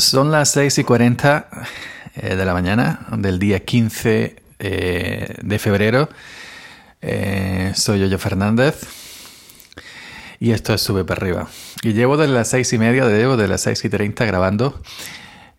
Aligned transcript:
Son 0.00 0.30
las 0.30 0.50
6 0.52 0.78
y 0.78 0.84
40 0.84 1.48
eh, 2.14 2.34
de 2.34 2.44
la 2.46 2.54
mañana 2.54 3.06
del 3.18 3.38
día 3.38 3.60
15 3.60 4.36
eh, 4.58 5.34
de 5.42 5.58
febrero. 5.58 6.08
Eh, 7.02 7.72
soy 7.74 8.00
Yoyo 8.00 8.18
Fernández 8.18 8.80
y 10.38 10.52
esto 10.52 10.72
es 10.72 10.80
Sube 10.80 11.04
para 11.04 11.20
arriba. 11.20 11.48
Y 11.82 11.92
llevo 11.92 12.16
desde 12.16 12.32
las 12.32 12.48
6 12.48 12.72
y 12.72 12.78
media, 12.78 13.04
de 13.04 13.48
las 13.48 13.60
6 13.60 13.84
y 13.84 13.90
30 13.90 14.24
grabando 14.24 14.80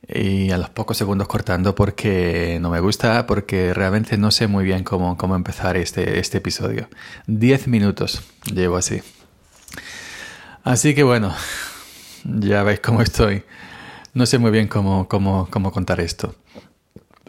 y 0.07 0.49
a 0.49 0.57
los 0.57 0.71
pocos 0.71 0.97
segundos 0.97 1.27
cortando 1.27 1.75
porque 1.75 2.57
no 2.59 2.71
me 2.71 2.79
gusta, 2.79 3.27
porque 3.27 3.75
realmente 3.75 4.17
no 4.17 4.31
sé 4.31 4.47
muy 4.47 4.65
bien 4.65 4.83
cómo, 4.83 5.17
cómo 5.17 5.35
empezar 5.35 5.77
este, 5.77 6.17
este 6.17 6.39
episodio. 6.39 6.89
10 7.27 7.67
minutos 7.67 8.23
llevo 8.51 8.77
así. 8.77 9.03
Así 10.63 10.95
que 10.95 11.03
bueno, 11.03 11.31
ya 12.23 12.63
veis 12.63 12.79
cómo 12.79 13.03
estoy. 13.03 13.43
No 14.13 14.25
sé 14.25 14.37
muy 14.37 14.51
bien 14.51 14.67
cómo, 14.67 15.07
cómo, 15.07 15.47
cómo 15.49 15.71
contar 15.71 16.01
esto. 16.01 16.35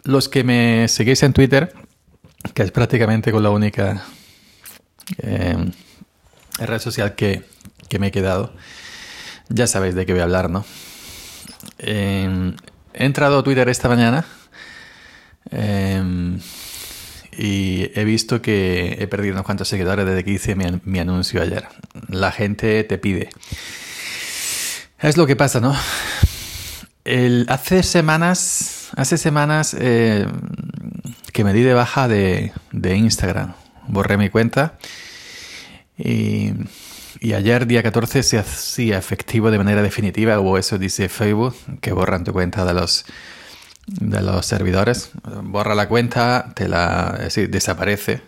Los 0.03 0.27
que 0.27 0.43
me 0.43 0.87
seguís 0.89 1.23
en 1.23 1.31
Twitter, 1.31 1.73
que 2.53 2.63
es 2.63 2.71
prácticamente 2.71 3.31
con 3.31 3.41
la 3.41 3.51
única 3.51 4.03
eh, 5.19 5.71
red 6.59 6.79
social 6.79 7.15
que, 7.15 7.43
que, 7.87 7.99
me 7.99 8.07
he 8.07 8.11
quedado, 8.11 8.53
ya 9.47 9.65
sabéis 9.65 9.95
de 9.95 10.05
qué 10.05 10.11
voy 10.11 10.19
a 10.19 10.25
hablar, 10.25 10.49
¿no? 10.49 10.65
Eh, 11.77 12.53
he 12.93 13.05
entrado 13.05 13.39
a 13.39 13.43
Twitter 13.43 13.69
esta 13.69 13.87
mañana 13.87 14.25
eh, 15.51 16.37
y 17.37 17.91
he 17.95 18.03
visto 18.03 18.41
que 18.41 18.97
he 18.99 19.07
perdido 19.07 19.35
unos 19.35 19.45
cuantos 19.45 19.69
seguidores 19.69 20.05
desde 20.05 20.25
que 20.25 20.31
hice 20.31 20.55
mi, 20.55 20.65
mi 20.83 20.99
anuncio 20.99 21.41
ayer. 21.41 21.65
La 22.09 22.33
gente 22.33 22.83
te 22.83 22.97
pide. 22.97 23.29
Es 24.99 25.15
lo 25.15 25.25
que 25.25 25.37
pasa, 25.37 25.61
¿no? 25.61 25.75
El, 27.05 27.45
hace 27.49 27.83
semanas, 27.83 28.89
hace 28.95 29.17
semanas 29.17 29.75
eh, 29.77 30.25
que 31.33 31.43
me 31.43 31.51
di 31.51 31.61
de 31.61 31.73
baja 31.73 32.07
de, 32.07 32.53
de, 32.71 32.95
Instagram. 32.95 33.55
Borré 33.87 34.17
mi 34.17 34.29
cuenta 34.29 34.77
y, 35.97 36.53
y, 37.19 37.33
ayer, 37.33 37.67
día 37.67 37.83
14, 37.83 38.23
se 38.23 38.37
hacía 38.37 38.97
efectivo 38.97 39.51
de 39.51 39.57
manera 39.57 39.81
definitiva, 39.81 40.39
o 40.39 40.57
eso 40.57 40.77
dice 40.77 41.09
Facebook, 41.09 41.55
que 41.81 41.91
borran 41.91 42.23
tu 42.23 42.31
cuenta 42.31 42.63
de 42.63 42.73
los, 42.73 43.05
de 43.85 44.21
los 44.21 44.45
servidores. 44.45 45.11
Borra 45.43 45.75
la 45.75 45.89
cuenta, 45.89 46.53
te 46.55 46.69
la 46.69 47.19
desaparece 47.49 48.21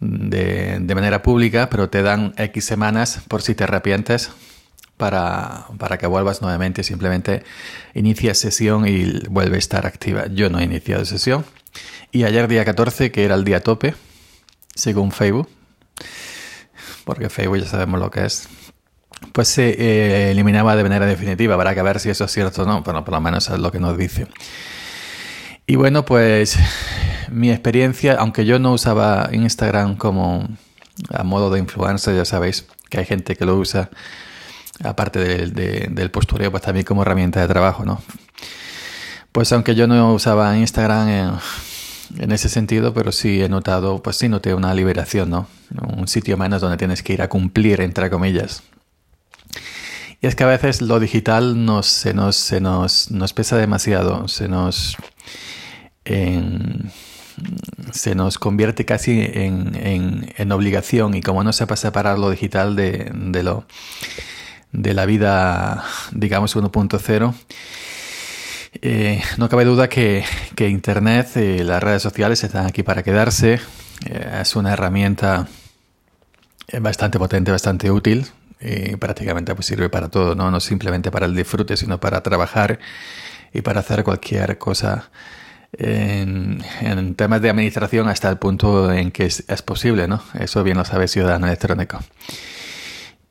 de, 0.00 0.78
de 0.78 0.94
manera 0.94 1.22
pública, 1.22 1.70
pero 1.70 1.88
te 1.88 2.02
dan 2.02 2.34
X 2.36 2.66
semanas 2.66 3.20
por 3.28 3.40
si 3.40 3.54
te 3.54 3.64
arrepientes 3.64 4.30
para, 4.98 5.68
para, 5.78 5.96
que 5.96 6.06
vuelvas 6.06 6.42
nuevamente. 6.42 6.82
Simplemente 6.82 7.44
inicia 7.94 8.34
sesión 8.34 8.86
y 8.86 9.20
vuelve 9.30 9.56
a 9.56 9.58
estar 9.58 9.86
activa. 9.86 10.26
Yo 10.26 10.50
no 10.50 10.58
he 10.58 10.64
iniciado 10.64 11.06
sesión. 11.06 11.46
Y 12.12 12.24
ayer 12.24 12.48
día 12.48 12.64
14, 12.64 13.10
que 13.10 13.24
era 13.24 13.34
el 13.34 13.44
día 13.44 13.60
tope, 13.60 13.94
según 14.74 15.12
Facebook, 15.12 15.48
porque 17.04 17.30
Facebook 17.30 17.58
ya 17.58 17.66
sabemos 17.66 18.00
lo 18.00 18.10
que 18.10 18.24
es, 18.24 18.48
pues 19.32 19.48
se 19.48 19.70
eh, 19.70 20.30
eliminaba 20.30 20.76
de 20.76 20.82
manera 20.82 21.06
definitiva. 21.06 21.54
Habrá 21.54 21.74
que 21.74 21.82
ver 21.82 22.00
si 22.00 22.10
eso 22.10 22.24
es 22.24 22.32
cierto 22.32 22.62
o 22.62 22.66
no, 22.66 22.82
pero 22.82 23.04
por 23.04 23.14
lo 23.14 23.20
menos 23.20 23.48
es 23.48 23.58
lo 23.58 23.72
que 23.72 23.80
nos 23.80 23.96
dice. 23.96 24.26
Y 25.66 25.76
bueno, 25.76 26.04
pues 26.04 26.58
mi 27.30 27.50
experiencia, 27.50 28.14
aunque 28.14 28.44
yo 28.46 28.58
no 28.58 28.72
usaba 28.72 29.28
Instagram 29.32 29.96
como 29.96 30.48
a 31.10 31.22
modo 31.24 31.50
de 31.50 31.58
influencer, 31.58 32.16
ya 32.16 32.24
sabéis 32.24 32.66
que 32.88 32.98
hay 32.98 33.04
gente 33.04 33.36
que 33.36 33.44
lo 33.44 33.56
usa 33.56 33.90
aparte 34.84 35.18
de, 35.18 35.46
de, 35.48 35.88
del 35.90 36.10
postureo, 36.10 36.50
pues 36.50 36.62
también 36.62 36.84
como 36.84 37.02
herramienta 37.02 37.40
de 37.40 37.48
trabajo, 37.48 37.84
¿no? 37.84 38.00
Pues 39.32 39.52
aunque 39.52 39.74
yo 39.74 39.86
no 39.86 40.14
usaba 40.14 40.56
Instagram 40.56 41.38
en, 42.18 42.32
ese 42.32 42.48
sentido, 42.48 42.94
pero 42.94 43.12
sí 43.12 43.42
he 43.42 43.48
notado, 43.48 44.02
pues 44.02 44.16
sí 44.16 44.28
noté 44.28 44.54
una 44.54 44.74
liberación, 44.74 45.30
¿no? 45.30 45.46
Un 45.96 46.08
sitio 46.08 46.36
menos 46.36 46.60
donde 46.60 46.76
tienes 46.76 47.02
que 47.02 47.12
ir 47.12 47.22
a 47.22 47.28
cumplir, 47.28 47.80
entre 47.80 48.10
comillas. 48.10 48.62
Y 50.20 50.26
es 50.26 50.34
que 50.34 50.42
a 50.44 50.48
veces 50.48 50.82
lo 50.82 50.98
digital 50.98 51.64
nos, 51.64 51.86
se, 51.86 52.14
nos, 52.14 52.34
se 52.34 52.60
nos, 52.60 53.32
pesa 53.34 53.56
demasiado, 53.56 54.26
se 54.26 54.48
nos, 54.48 54.96
se 57.92 58.14
nos 58.16 58.38
convierte 58.38 58.84
casi 58.84 59.20
en, 59.20 60.32
en, 60.36 60.50
obligación 60.50 61.14
y 61.14 61.20
como 61.20 61.44
no 61.44 61.52
sepa 61.52 61.76
separar 61.76 62.18
lo 62.18 62.30
digital 62.30 62.74
de, 62.74 63.12
de 63.14 63.42
lo 63.44 63.66
de 64.72 64.94
la 64.94 65.06
vida, 65.06 65.84
digamos, 66.12 66.56
1.0, 66.56 67.34
eh, 68.82 69.22
no 69.38 69.48
cabe 69.48 69.64
duda 69.64 69.88
que, 69.88 70.24
que 70.54 70.68
Internet 70.68 71.36
y 71.36 71.62
las 71.64 71.82
redes 71.82 72.02
sociales 72.02 72.42
están 72.44 72.66
aquí 72.66 72.82
para 72.82 73.02
quedarse. 73.02 73.60
Eh, 74.06 74.40
es 74.42 74.56
una 74.56 74.72
herramienta 74.72 75.48
bastante 76.80 77.18
potente, 77.18 77.50
bastante 77.50 77.90
útil 77.90 78.26
y 78.60 78.96
prácticamente 78.96 79.54
pues, 79.54 79.66
sirve 79.66 79.88
para 79.88 80.08
todo, 80.08 80.34
¿no? 80.34 80.50
no 80.50 80.60
simplemente 80.60 81.10
para 81.10 81.26
el 81.26 81.34
disfrute, 81.34 81.76
sino 81.76 81.98
para 81.98 82.22
trabajar 82.22 82.78
y 83.52 83.62
para 83.62 83.80
hacer 83.80 84.04
cualquier 84.04 84.58
cosa 84.58 85.10
en, 85.72 87.14
temas 87.14 87.42
de 87.42 87.50
administración 87.50 88.08
hasta 88.08 88.28
el 88.28 88.38
punto 88.38 88.92
en 88.92 89.10
que 89.10 89.26
es, 89.26 89.44
es 89.48 89.62
posible, 89.62 90.08
¿no? 90.08 90.22
Eso 90.38 90.62
bien 90.62 90.78
lo 90.78 90.84
sabe 90.84 91.08
Ciudadano 91.08 91.46
Electrónico. 91.46 91.98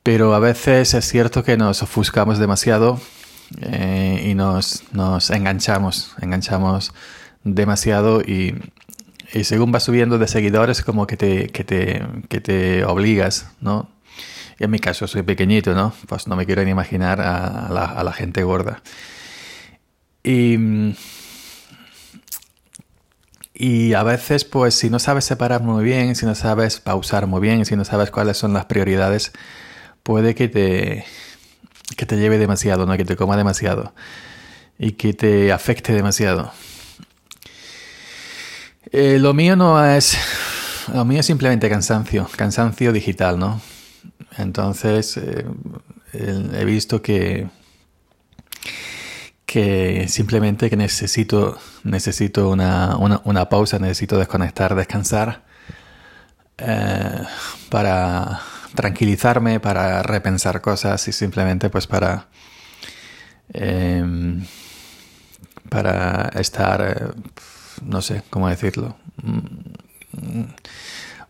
Pero 0.08 0.34
a 0.34 0.38
veces 0.38 0.94
es 0.94 1.06
cierto 1.06 1.44
que 1.44 1.58
nos 1.58 1.82
ofuscamos 1.82 2.38
demasiado 2.38 2.98
eh, 3.60 4.24
y 4.24 4.34
nos, 4.34 4.84
nos, 4.90 5.28
enganchamos, 5.28 6.14
enganchamos 6.22 6.94
demasiado 7.44 8.22
y, 8.22 8.54
y, 9.34 9.44
según 9.44 9.70
va 9.70 9.80
subiendo 9.80 10.16
de 10.16 10.26
seguidores 10.26 10.80
como 10.80 11.06
que 11.06 11.18
te, 11.18 11.48
que 11.48 11.62
te, 11.62 12.02
que 12.30 12.40
te 12.40 12.86
obligas, 12.86 13.50
¿no? 13.60 13.90
Y 14.58 14.64
en 14.64 14.70
mi 14.70 14.78
caso 14.78 15.06
soy 15.06 15.24
pequeñito, 15.24 15.74
¿no? 15.74 15.92
Pues 16.08 16.26
no 16.26 16.36
me 16.36 16.46
quiero 16.46 16.64
ni 16.64 16.70
imaginar 16.70 17.20
a 17.20 17.68
la, 17.70 17.84
a 17.84 18.02
la 18.02 18.12
gente 18.14 18.42
gorda. 18.44 18.80
Y, 20.24 20.56
y 23.52 23.92
a 23.92 24.02
veces, 24.04 24.46
pues 24.46 24.74
si 24.74 24.88
no 24.88 25.00
sabes 25.00 25.26
separar 25.26 25.60
muy 25.60 25.84
bien, 25.84 26.14
si 26.16 26.24
no 26.24 26.34
sabes 26.34 26.80
pausar 26.80 27.26
muy 27.26 27.42
bien, 27.42 27.66
si 27.66 27.76
no 27.76 27.84
sabes 27.84 28.10
cuáles 28.10 28.38
son 28.38 28.54
las 28.54 28.64
prioridades, 28.64 29.32
puede 30.08 30.34
que 30.34 30.48
te, 30.48 31.04
que 31.98 32.06
te 32.06 32.16
lleve 32.16 32.38
demasiado, 32.38 32.86
¿no? 32.86 32.96
que 32.96 33.04
te 33.04 33.14
coma 33.14 33.36
demasiado 33.36 33.92
y 34.78 34.92
que 34.92 35.12
te 35.12 35.52
afecte 35.52 35.92
demasiado. 35.92 36.50
Eh, 38.90 39.18
lo 39.20 39.34
mío 39.34 39.54
no 39.54 39.84
es. 39.84 40.16
Lo 40.94 41.04
mío 41.04 41.20
es 41.20 41.26
simplemente 41.26 41.68
cansancio, 41.68 42.26
cansancio 42.34 42.90
digital, 42.94 43.38
¿no? 43.38 43.60
Entonces 44.38 45.18
eh, 45.18 45.44
he 46.14 46.64
visto 46.64 47.02
que 47.02 47.46
que 49.44 50.08
simplemente 50.08 50.70
que 50.70 50.76
necesito 50.78 51.58
necesito 51.84 52.48
una, 52.48 52.96
una, 52.96 53.48
pausa, 53.50 53.78
necesito 53.78 54.16
desconectar, 54.16 54.74
descansar 54.74 55.44
eh, 56.56 57.22
para 57.68 58.40
tranquilizarme, 58.74 59.60
para 59.60 60.02
repensar 60.02 60.60
cosas 60.60 61.06
y 61.08 61.12
simplemente 61.12 61.70
pues 61.70 61.86
para 61.86 62.28
eh, 63.52 64.04
para 65.68 66.30
estar 66.34 66.80
eh, 66.80 67.20
no 67.82 68.02
sé 68.02 68.22
cómo 68.30 68.48
decirlo 68.48 68.96
mm, 69.22 70.44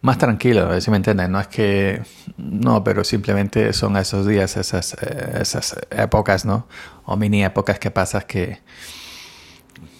más 0.00 0.18
tranquilo, 0.18 0.80
si 0.80 0.90
me 0.90 0.96
entienden, 0.96 1.32
no 1.32 1.40
es 1.40 1.48
que 1.48 2.02
no, 2.36 2.84
pero 2.84 3.02
simplemente 3.02 3.72
son 3.72 3.96
esos 3.96 4.26
días, 4.26 4.56
esas, 4.56 4.94
eh, 4.94 5.38
esas 5.40 5.76
épocas, 5.90 6.44
¿no? 6.44 6.68
O 7.04 7.16
mini 7.16 7.44
épocas 7.44 7.78
que 7.80 7.90
pasas 7.90 8.24
que, 8.24 8.60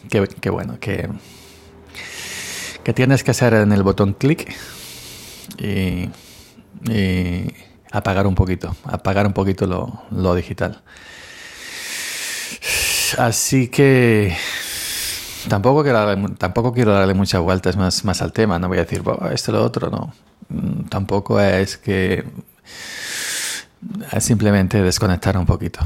que, 0.09 0.29
que 0.29 0.51
bueno, 0.51 0.79
que, 0.79 1.09
que 2.85 2.93
tienes 2.95 3.25
que 3.25 3.33
hacer 3.33 3.55
en 3.55 3.73
el 3.73 3.83
botón 3.83 4.13
clic 4.15 4.55
y 5.59 6.09
y 6.85 7.53
apagar 7.91 8.27
un 8.27 8.35
poquito, 8.35 8.77
apagar 8.85 9.27
un 9.27 9.33
poquito 9.33 9.67
lo, 9.67 10.03
lo 10.11 10.35
digital. 10.35 10.83
Así 13.17 13.69
que 13.69 14.37
tampoco 15.49 15.83
quiero 15.83 16.05
darle, 16.05 16.29
tampoco 16.37 16.73
quiero 16.73 16.93
darle 16.93 17.15
muchas 17.15 17.41
vueltas 17.41 17.77
más, 17.77 18.23
al 18.23 18.33
tema, 18.33 18.59
no 18.59 18.69
voy 18.69 18.79
a 18.79 18.85
decir, 18.85 19.03
oh, 19.05 19.29
esto 19.31 19.53
lo 19.53 19.65
otro, 19.65 19.91
no. 19.91 20.13
Mm, 20.49 20.89
tampoco 20.89 21.41
es 21.41 21.79
que 21.79 22.25
es 24.13 24.25
simplemente 24.25 24.83
desconectar 24.83 25.37
un 25.39 25.47
poquito. 25.47 25.81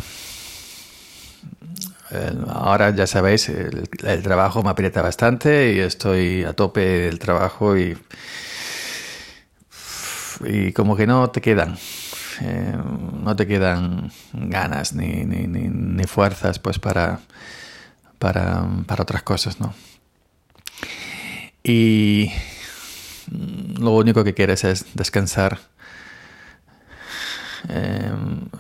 Ahora 2.49 2.95
ya 2.95 3.07
sabéis, 3.07 3.49
el 3.49 4.23
trabajo 4.23 4.63
me 4.63 4.69
aprieta 4.69 5.01
bastante 5.01 5.73
y 5.73 5.79
estoy 5.79 6.45
a 6.45 6.53
tope 6.53 6.81
del 6.81 7.19
trabajo 7.19 7.79
y 7.79 7.97
y 10.47 10.73
como 10.73 10.97
que 10.97 11.07
no 11.07 11.31
te 11.31 11.41
quedan. 11.41 11.77
eh, 12.41 12.77
no 13.23 13.37
te 13.37 13.47
quedan 13.47 14.11
ganas 14.33 14.95
ni, 14.95 15.25
ni, 15.25 15.47
ni, 15.47 16.05
fuerzas 16.05 16.59
pues 16.59 16.79
para, 16.79 17.21
para, 18.19 18.67
para, 18.87 19.03
otras 19.03 19.23
cosas, 19.23 19.61
¿no? 19.61 19.75
Y 21.63 22.33
lo 23.79 23.93
único 23.93 24.25
que 24.25 24.35
quieres 24.35 24.65
es 24.65 24.87
descansar. 24.95 25.59
Eh, 27.69 28.11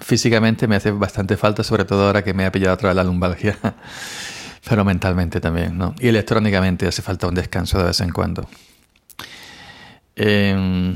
físicamente 0.00 0.68
me 0.68 0.76
hace 0.76 0.92
bastante 0.92 1.36
falta, 1.36 1.64
sobre 1.64 1.84
todo 1.84 2.06
ahora 2.06 2.22
que 2.22 2.34
me 2.34 2.46
ha 2.46 2.52
pillado 2.52 2.74
otra 2.74 2.90
vez 2.90 2.96
la 2.96 3.04
lumbalgia, 3.04 3.58
pero 4.68 4.84
mentalmente 4.84 5.40
también, 5.40 5.76
¿no? 5.76 5.94
Y 5.98 6.08
electrónicamente 6.08 6.86
hace 6.86 7.02
falta 7.02 7.26
un 7.26 7.34
descanso 7.34 7.78
de 7.78 7.84
vez 7.84 8.00
en 8.00 8.12
cuando. 8.12 8.48
Eh, 10.14 10.94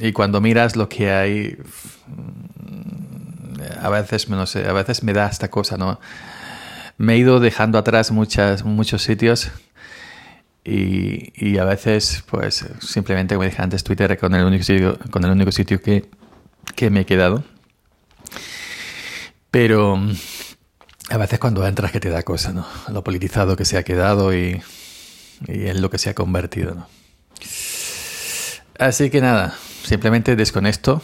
y 0.00 0.12
cuando 0.12 0.40
miras 0.40 0.76
lo 0.76 0.88
que 0.88 1.10
hay, 1.10 1.58
a 3.80 3.88
veces, 3.88 4.28
no 4.28 4.46
sé, 4.46 4.66
a 4.66 4.72
veces 4.72 5.02
me 5.02 5.12
da 5.12 5.28
esta 5.28 5.50
cosa, 5.50 5.76
¿no? 5.76 6.00
Me 6.96 7.14
he 7.14 7.18
ido 7.18 7.40
dejando 7.40 7.78
atrás 7.78 8.10
muchas, 8.10 8.64
muchos 8.64 9.02
sitios 9.02 9.50
y, 10.64 11.32
y, 11.34 11.58
a 11.58 11.64
veces, 11.64 12.24
pues, 12.28 12.66
simplemente, 12.80 13.34
como 13.34 13.44
dije 13.44 13.62
antes, 13.62 13.84
Twitter 13.84 14.18
con 14.18 14.34
el 14.34 14.44
único 14.44 14.64
sitio, 14.64 14.98
con 15.10 15.24
el 15.24 15.30
único 15.30 15.52
sitio 15.52 15.80
que, 15.80 16.08
que 16.74 16.90
me 16.90 17.00
he 17.00 17.06
quedado. 17.06 17.44
Pero 19.50 19.98
a 21.10 21.16
veces 21.16 21.38
cuando 21.38 21.66
entras 21.66 21.90
que 21.90 22.00
te 22.00 22.10
da 22.10 22.22
cosa, 22.22 22.52
¿no? 22.52 22.66
Lo 22.92 23.02
politizado 23.02 23.56
que 23.56 23.64
se 23.64 23.78
ha 23.78 23.82
quedado 23.82 24.34
y, 24.34 24.60
y 25.46 25.66
en 25.68 25.80
lo 25.80 25.90
que 25.90 25.98
se 25.98 26.10
ha 26.10 26.14
convertido, 26.14 26.74
¿no? 26.74 26.88
Así 28.78 29.10
que 29.10 29.20
nada, 29.20 29.56
simplemente 29.88 30.36
desconecto 30.36 31.02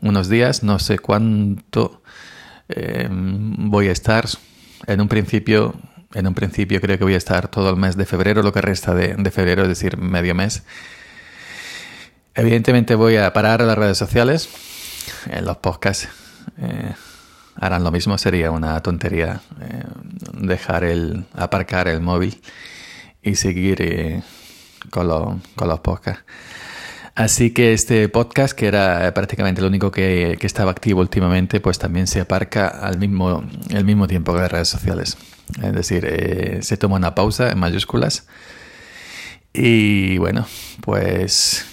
unos 0.00 0.28
días, 0.28 0.62
no 0.62 0.78
sé 0.78 0.98
cuánto 0.98 2.02
eh, 2.68 3.08
voy 3.10 3.88
a 3.88 3.92
estar. 3.92 4.26
En 4.86 5.00
un 5.00 5.08
principio, 5.08 5.74
en 6.14 6.26
un 6.26 6.34
principio 6.34 6.80
creo 6.80 6.98
que 6.98 7.04
voy 7.04 7.14
a 7.14 7.18
estar 7.18 7.48
todo 7.48 7.70
el 7.70 7.76
mes 7.76 7.96
de 7.96 8.06
febrero, 8.06 8.42
lo 8.42 8.52
que 8.52 8.62
resta 8.62 8.94
de, 8.94 9.30
febrero, 9.30 9.62
es 9.62 9.68
decir, 9.68 9.98
medio 9.98 10.34
mes. 10.34 10.62
Evidentemente 12.34 12.94
voy 12.94 13.16
a 13.16 13.32
parar 13.32 13.60
las 13.60 13.76
redes 13.76 13.98
sociales, 13.98 14.48
en 15.26 15.44
los 15.44 15.58
podcasts. 15.58 16.08
Eh, 16.58 16.94
harán 17.56 17.84
lo 17.84 17.90
mismo, 17.90 18.16
sería 18.16 18.50
una 18.50 18.80
tontería 18.82 19.40
eh, 19.60 19.84
dejar 20.32 20.84
el, 20.84 21.26
aparcar 21.34 21.88
el 21.88 22.00
móvil 22.00 22.40
y 23.22 23.34
seguir 23.34 24.22
con, 24.90 25.42
con 25.54 25.68
los 25.68 25.80
podcasts. 25.80 26.24
Así 27.16 27.50
que 27.50 27.72
este 27.72 28.10
podcast, 28.10 28.52
que 28.52 28.66
era 28.66 29.12
prácticamente 29.14 29.62
el 29.62 29.66
único 29.66 29.90
que, 29.90 30.36
estaba 30.42 30.70
activo 30.70 31.00
últimamente, 31.00 31.60
pues 31.60 31.78
también 31.78 32.06
se 32.06 32.20
aparca 32.20 32.68
al 32.68 32.98
mismo, 32.98 33.42
el 33.70 33.86
mismo 33.86 34.06
tiempo 34.06 34.34
que 34.34 34.40
las 34.40 34.52
redes 34.52 34.68
sociales. 34.68 35.16
Es 35.62 35.72
decir, 35.72 36.04
eh, 36.06 36.58
se 36.60 36.76
toma 36.76 36.96
una 36.96 37.14
pausa 37.14 37.50
en 37.50 37.58
mayúsculas. 37.58 38.26
Y 39.54 40.18
bueno, 40.18 40.46
pues 40.82 41.64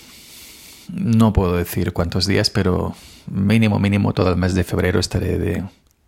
no 0.87 1.33
puedo 1.33 1.57
decir 1.57 1.91
cuántos 1.91 2.25
días, 2.25 2.49
pero 2.49 2.95
mínimo, 3.29 3.79
mínimo 3.79 4.13
todo 4.13 4.29
el 4.29 4.37
mes 4.37 4.53
de 4.53 4.63
febrero 4.63 5.01
estaré 5.01 5.37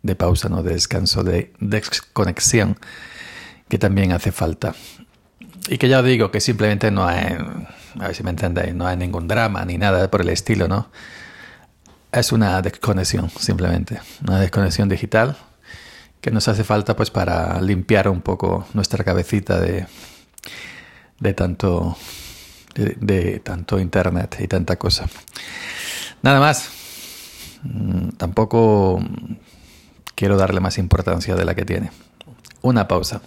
de, 0.02 0.16
pausa, 0.16 0.48
¿no? 0.48 0.64
de 0.64 0.76
descanso, 0.76 1.26
de 1.26 1.52
desconexión, 1.60 2.78
que 3.68 3.78
también 3.80 4.14
hace 4.14 4.32
falta. 4.32 4.76
Y 5.68 5.78
que 5.78 5.90
ya 5.90 6.02
digo 6.02 6.32
que 6.32 6.40
simplemente 6.42 6.92
no 6.92 7.08
hay 7.08 7.38
a 8.00 8.08
ver 8.08 8.16
si 8.16 8.24
me 8.24 8.30
entendéis, 8.30 8.74
no 8.76 8.88
hay 8.88 8.98
ningún 8.98 9.28
drama 9.28 9.64
ni 9.66 9.78
nada 9.78 10.10
por 10.10 10.22
el 10.22 10.30
estilo, 10.30 10.68
¿no? 10.68 10.90
Es 12.12 12.32
una 12.32 12.62
desconexión, 12.62 13.30
simplemente, 13.30 14.00
una 14.28 14.40
desconexión 14.40 14.90
digital 14.90 15.38
que 16.22 16.32
nos 16.32 16.48
hace 16.48 16.64
falta 16.64 16.96
pues 16.96 17.12
para 17.12 17.62
limpiar 17.62 18.10
un 18.10 18.22
poco 18.22 18.68
nuestra 18.74 19.04
cabecita 19.04 19.60
de, 19.60 19.86
de 21.20 21.34
tanto 21.34 21.98
de, 22.74 23.40
tanto 23.40 23.80
internet 23.80 24.38
y 24.40 24.48
tanta 24.48 24.76
cosa. 24.78 25.08
Nada 26.22 26.40
más. 26.40 26.70
Mm, 27.64 28.10
tampoco 28.18 29.00
quiero 30.16 30.38
darle 30.38 30.60
más 30.60 30.78
importancia 30.78 31.36
de 31.36 31.46
la 31.46 31.56
que 31.56 31.66
tiene. 31.66 31.92
Una 32.62 32.88
pausa. 32.88 33.22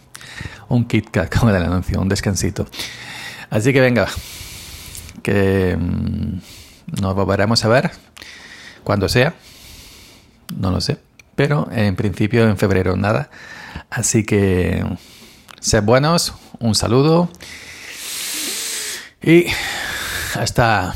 Un 0.69 0.85
Kit 0.87 1.11
Kat, 1.11 1.35
como 1.39 1.51
el 1.51 1.63
anuncio, 1.63 2.01
un 2.01 2.09
descansito. 2.09 2.67
Así 3.51 3.73
que 3.73 3.81
venga, 3.81 4.07
que 5.23 5.77
mm, 5.79 7.01
nos 7.01 7.15
volveremos 7.15 7.65
a 7.65 7.69
ver 7.69 7.91
cuando 8.85 9.09
sea, 9.09 9.35
no 10.57 10.71
lo 10.71 10.81
sé, 10.81 10.99
pero 11.35 11.69
en 11.73 11.97
principio 11.97 12.49
en 12.49 12.57
febrero 12.57 12.97
nada. 12.97 13.31
Así 13.91 14.25
que 14.25 14.85
sed 15.61 15.83
buenos, 15.83 16.35
un 16.59 16.75
saludo 16.75 17.31
y 19.23 19.47
hasta 20.35 20.95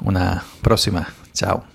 una 0.00 0.44
próxima. 0.62 1.08
Chao. 1.32 1.73